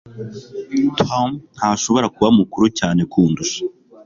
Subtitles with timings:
[0.99, 3.59] Tom ntashobora kuba mukuru cyane kundusha